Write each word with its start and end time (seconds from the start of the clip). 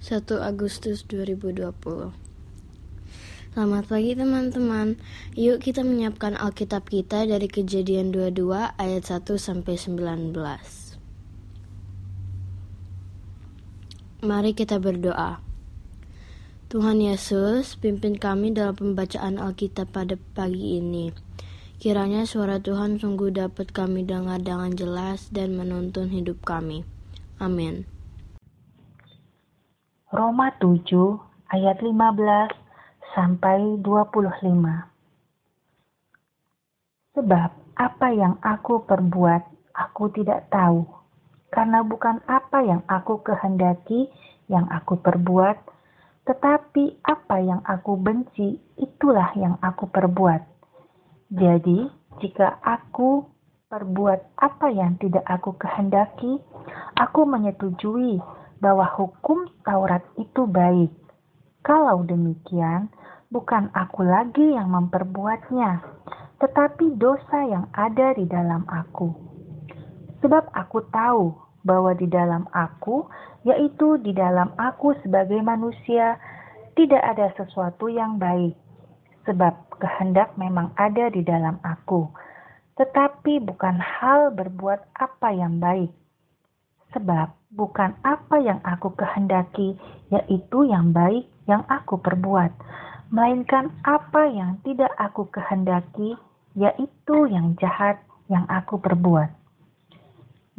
1 0.00 0.24
Agustus 0.40 1.04
2020 1.12 1.76
Selamat 3.52 3.84
pagi 3.84 4.16
teman-teman. 4.16 4.96
Yuk 5.36 5.60
kita 5.60 5.84
menyiapkan 5.84 6.40
Alkitab 6.40 6.88
kita 6.88 7.28
dari 7.28 7.44
Kejadian 7.44 8.08
22 8.08 8.80
ayat 8.80 9.02
1 9.04 9.28
sampai 9.36 9.76
19. 9.76 10.32
Mari 14.24 14.56
kita 14.56 14.80
berdoa. 14.80 15.44
Tuhan 16.72 17.04
Yesus, 17.04 17.76
pimpin 17.76 18.16
kami 18.16 18.56
dalam 18.56 18.80
pembacaan 18.80 19.36
Alkitab 19.36 19.92
pada 19.92 20.16
pagi 20.32 20.80
ini. 20.80 21.12
Kiranya 21.76 22.24
suara 22.24 22.56
Tuhan 22.56 22.96
sungguh 22.96 23.36
dapat 23.36 23.76
kami 23.76 24.08
dengar 24.08 24.40
dengan 24.40 24.72
jelas 24.72 25.28
dan 25.28 25.60
menuntun 25.60 26.08
hidup 26.08 26.40
kami. 26.40 26.88
Amin. 27.36 27.99
Roma 30.10 30.50
7 30.58 30.90
ayat 31.54 31.78
15 31.86 32.50
sampai 33.14 33.78
25. 33.78 34.34
Sebab 37.14 37.50
apa 37.78 38.08
yang 38.10 38.34
aku 38.42 38.82
perbuat 38.90 39.46
aku 39.70 40.10
tidak 40.10 40.50
tahu, 40.50 40.82
karena 41.54 41.86
bukan 41.86 42.18
apa 42.26 42.58
yang 42.58 42.82
aku 42.90 43.22
kehendaki 43.22 44.10
yang 44.50 44.66
aku 44.74 44.98
perbuat, 44.98 45.62
tetapi 46.26 46.98
apa 47.06 47.38
yang 47.38 47.62
aku 47.62 47.94
benci 47.94 48.58
itulah 48.82 49.30
yang 49.38 49.62
aku 49.62 49.86
perbuat. 49.94 50.42
Jadi, 51.30 51.86
jika 52.18 52.58
aku 52.66 53.30
perbuat 53.70 54.42
apa 54.42 54.74
yang 54.74 54.98
tidak 54.98 55.22
aku 55.30 55.54
kehendaki, 55.54 56.42
aku 56.98 57.22
menyetujui 57.22 58.39
bahwa 58.60 58.84
hukum 58.94 59.48
Taurat 59.64 60.04
itu 60.20 60.44
baik. 60.44 60.92
Kalau 61.64 62.04
demikian, 62.04 62.92
bukan 63.32 63.68
aku 63.72 64.04
lagi 64.04 64.56
yang 64.56 64.72
memperbuatnya, 64.72 65.80
tetapi 66.40 66.96
dosa 66.96 67.44
yang 67.44 67.68
ada 67.72 68.16
di 68.16 68.24
dalam 68.28 68.64
aku. 68.68 69.12
Sebab 70.20 70.52
aku 70.52 70.84
tahu 70.92 71.32
bahwa 71.64 71.92
di 71.96 72.08
dalam 72.08 72.44
aku, 72.52 73.08
yaitu 73.44 73.96
di 74.00 74.12
dalam 74.12 74.52
aku 74.60 74.96
sebagai 75.00 75.40
manusia, 75.40 76.20
tidak 76.76 77.00
ada 77.00 77.32
sesuatu 77.36 77.88
yang 77.88 78.20
baik. 78.20 78.56
Sebab 79.28 79.80
kehendak 79.80 80.32
memang 80.36 80.72
ada 80.76 81.08
di 81.12 81.24
dalam 81.24 81.60
aku, 81.64 82.08
tetapi 82.80 83.40
bukan 83.44 83.76
hal 83.76 84.32
berbuat 84.32 84.80
apa 84.96 85.28
yang 85.32 85.60
baik. 85.60 85.92
Sebab 86.96 87.39
bukan 87.50 87.98
apa 88.06 88.38
yang 88.38 88.62
aku 88.62 88.94
kehendaki, 88.94 89.74
yaitu 90.14 90.66
yang 90.70 90.94
baik 90.94 91.26
yang 91.50 91.66
aku 91.66 91.98
perbuat, 91.98 92.54
melainkan 93.10 93.74
apa 93.82 94.30
yang 94.30 94.62
tidak 94.62 94.94
aku 94.98 95.26
kehendaki, 95.34 96.14
yaitu 96.54 97.16
yang 97.26 97.58
jahat 97.58 97.98
yang 98.30 98.46
aku 98.46 98.78
perbuat. 98.78 99.34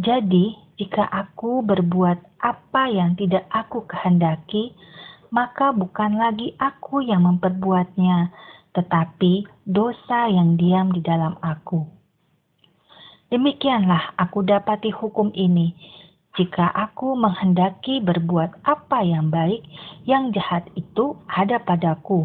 Jadi, 0.00 0.58
jika 0.80 1.06
aku 1.06 1.62
berbuat 1.62 2.18
apa 2.42 2.82
yang 2.90 3.14
tidak 3.14 3.46
aku 3.52 3.86
kehendaki, 3.86 4.74
maka 5.30 5.70
bukan 5.70 6.18
lagi 6.18 6.58
aku 6.58 7.06
yang 7.06 7.22
memperbuatnya, 7.22 8.34
tetapi 8.74 9.46
dosa 9.62 10.26
yang 10.26 10.58
diam 10.58 10.90
di 10.90 11.04
dalam 11.04 11.38
aku. 11.38 11.86
Demikianlah 13.30 14.18
aku 14.18 14.42
dapati 14.42 14.90
hukum 14.90 15.30
ini, 15.38 15.70
jika 16.40 16.72
aku 16.72 17.20
menghendaki 17.20 18.00
berbuat 18.00 18.64
apa 18.64 19.04
yang 19.04 19.28
baik, 19.28 19.60
yang 20.08 20.32
jahat 20.32 20.64
itu 20.72 21.12
ada 21.28 21.60
padaku. 21.60 22.24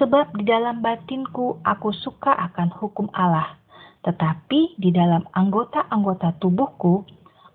Sebab 0.00 0.40
di 0.40 0.48
dalam 0.48 0.80
batinku 0.80 1.60
aku 1.60 1.92
suka 1.92 2.32
akan 2.32 2.72
hukum 2.72 3.12
Allah, 3.12 3.60
tetapi 4.08 4.80
di 4.80 4.88
dalam 4.88 5.28
anggota-anggota 5.36 6.40
tubuhku 6.40 7.04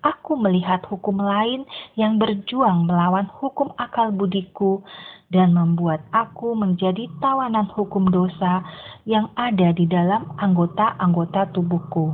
aku 0.06 0.38
melihat 0.38 0.86
hukum 0.86 1.18
lain 1.18 1.66
yang 1.98 2.22
berjuang 2.22 2.86
melawan 2.86 3.26
hukum 3.26 3.74
akal 3.82 4.14
budiku 4.14 4.86
dan 5.34 5.58
membuat 5.58 6.06
aku 6.14 6.54
menjadi 6.54 7.10
tawanan 7.18 7.66
hukum 7.74 8.06
dosa 8.14 8.62
yang 9.10 9.34
ada 9.34 9.74
di 9.74 9.90
dalam 9.90 10.30
anggota-anggota 10.38 11.50
tubuhku. 11.58 12.14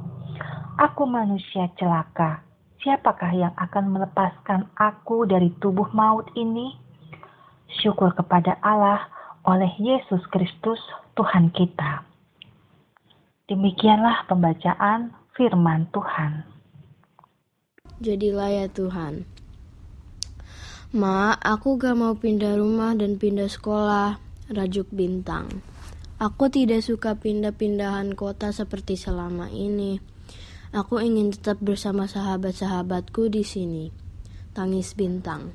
Aku 0.80 1.04
manusia 1.04 1.68
celaka 1.76 2.48
siapakah 2.82 3.32
yang 3.34 3.54
akan 3.58 3.94
melepaskan 3.94 4.68
aku 4.78 5.30
dari 5.30 5.54
tubuh 5.62 5.88
maut 5.94 6.28
ini? 6.34 6.74
Syukur 7.82 8.12
kepada 8.18 8.58
Allah 8.60 9.08
oleh 9.48 9.70
Yesus 9.80 10.22
Kristus 10.30 10.82
Tuhan 11.16 11.54
kita. 11.56 12.04
Demikianlah 13.48 14.28
pembacaan 14.28 15.14
firman 15.38 15.88
Tuhan. 15.94 16.46
Jadilah 18.02 18.50
ya 18.50 18.68
Tuhan. 18.68 19.30
Ma, 20.92 21.32
aku 21.40 21.80
gak 21.80 21.96
mau 21.96 22.18
pindah 22.20 22.60
rumah 22.60 22.92
dan 22.98 23.16
pindah 23.16 23.48
sekolah. 23.48 24.20
Rajuk 24.52 24.92
bintang. 24.92 25.64
Aku 26.20 26.52
tidak 26.52 26.84
suka 26.84 27.16
pindah-pindahan 27.16 28.14
kota 28.20 28.52
seperti 28.52 29.00
selama 29.00 29.48
ini. 29.48 30.04
Aku 30.72 31.04
ingin 31.04 31.36
tetap 31.36 31.60
bersama 31.60 32.08
sahabat-sahabatku 32.08 33.28
di 33.28 33.44
sini. 33.44 33.92
Tangis 34.56 34.96
bintang. 34.96 35.52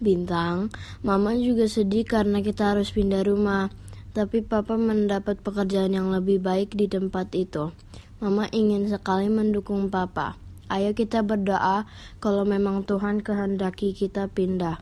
Bintang, 0.00 0.72
mama 1.04 1.36
juga 1.36 1.68
sedih 1.68 2.08
karena 2.08 2.40
kita 2.40 2.72
harus 2.72 2.88
pindah 2.96 3.28
rumah. 3.28 3.68
Tapi 4.16 4.40
papa 4.40 4.80
mendapat 4.80 5.44
pekerjaan 5.44 5.92
yang 5.92 6.08
lebih 6.08 6.40
baik 6.40 6.72
di 6.72 6.88
tempat 6.88 7.28
itu. 7.36 7.68
Mama 8.16 8.48
ingin 8.48 8.88
sekali 8.88 9.28
mendukung 9.28 9.92
papa. 9.92 10.40
Ayo 10.72 10.96
kita 10.96 11.20
berdoa 11.20 11.84
kalau 12.16 12.48
memang 12.48 12.80
Tuhan 12.80 13.20
kehendaki 13.20 13.92
kita 13.92 14.32
pindah. 14.32 14.80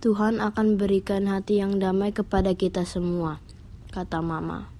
Tuhan 0.00 0.40
akan 0.40 0.80
berikan 0.80 1.28
hati 1.28 1.60
yang 1.60 1.76
damai 1.76 2.16
kepada 2.16 2.56
kita 2.56 2.88
semua, 2.88 3.36
kata 3.92 4.24
mama. 4.24 4.79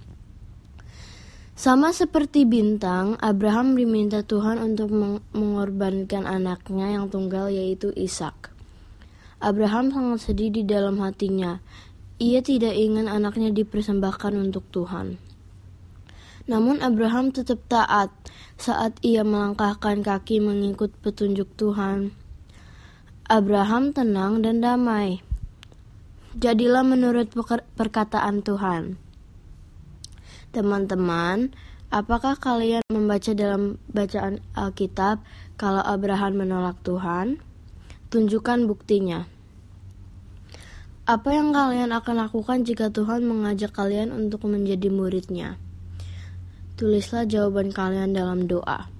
Sama 1.60 1.92
seperti 1.92 2.48
bintang, 2.48 3.20
Abraham 3.20 3.76
diminta 3.76 4.24
Tuhan 4.24 4.64
untuk 4.64 4.88
mengorbankan 5.36 6.24
anaknya 6.24 6.96
yang 6.96 7.12
tunggal 7.12 7.52
yaitu 7.52 7.92
Ishak. 7.92 8.48
Abraham 9.44 9.92
sangat 9.92 10.24
sedih 10.24 10.48
di 10.48 10.64
dalam 10.64 10.96
hatinya. 11.04 11.60
Ia 12.16 12.40
tidak 12.40 12.72
ingin 12.72 13.12
anaknya 13.12 13.52
dipersembahkan 13.52 14.40
untuk 14.40 14.64
Tuhan. 14.72 15.20
Namun 16.48 16.80
Abraham 16.80 17.28
tetap 17.28 17.60
taat 17.68 18.08
saat 18.56 18.96
ia 19.04 19.20
melangkahkan 19.20 20.00
kaki 20.00 20.40
mengikut 20.40 20.96
petunjuk 21.04 21.52
Tuhan. 21.60 22.16
Abraham 23.28 23.92
tenang 23.92 24.40
dan 24.40 24.64
damai. 24.64 25.20
Jadilah 26.40 26.88
menurut 26.88 27.28
perkataan 27.76 28.40
Tuhan. 28.40 29.09
Teman-teman, 30.50 31.54
apakah 31.94 32.34
kalian 32.34 32.82
membaca 32.90 33.30
dalam 33.38 33.78
bacaan 33.94 34.42
Alkitab 34.58 35.22
kalau 35.54 35.78
Abraham 35.78 36.42
menolak 36.42 36.74
Tuhan? 36.82 37.38
Tunjukkan 38.10 38.66
buktinya. 38.66 39.30
Apa 41.06 41.30
yang 41.34 41.54
kalian 41.54 41.94
akan 41.94 42.26
lakukan 42.26 42.66
jika 42.66 42.90
Tuhan 42.90 43.26
mengajak 43.26 43.70
kalian 43.70 44.10
untuk 44.10 44.50
menjadi 44.50 44.90
muridnya? 44.90 45.54
Tulislah 46.74 47.30
jawaban 47.30 47.70
kalian 47.70 48.10
dalam 48.10 48.50
doa. 48.50 48.99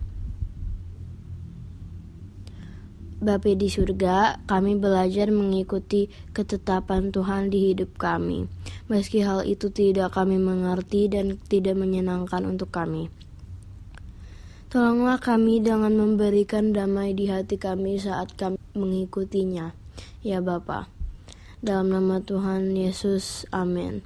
Bapa 3.20 3.53
di 3.53 3.69
surga, 3.69 4.41
kami 4.48 4.81
belajar 4.81 5.28
mengikuti 5.28 6.08
ketetapan 6.33 7.12
Tuhan 7.12 7.53
di 7.53 7.68
hidup 7.68 8.00
kami, 8.00 8.48
meski 8.89 9.21
hal 9.21 9.44
itu 9.44 9.68
tidak 9.68 10.16
kami 10.16 10.41
mengerti 10.41 11.04
dan 11.12 11.36
tidak 11.36 11.77
menyenangkan 11.77 12.48
untuk 12.48 12.72
kami. 12.72 13.12
Tolonglah 14.72 15.21
kami 15.21 15.60
dengan 15.60 16.00
memberikan 16.00 16.72
damai 16.72 17.12
di 17.12 17.28
hati 17.28 17.60
kami 17.60 18.00
saat 18.00 18.33
kami 18.41 18.56
mengikutinya. 18.72 19.77
Ya 20.24 20.41
Bapa, 20.41 20.89
dalam 21.60 21.92
nama 21.92 22.24
Tuhan 22.24 22.72
Yesus, 22.72 23.44
amin. 23.53 24.00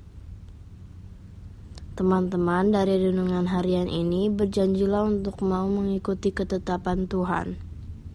Teman-teman 1.94 2.74
dari 2.74 2.98
renungan 2.98 3.46
harian 3.46 3.86
ini 3.86 4.26
berjanjilah 4.26 5.06
untuk 5.06 5.38
mau 5.46 5.70
mengikuti 5.70 6.34
ketetapan 6.34 7.06
Tuhan. 7.06 7.63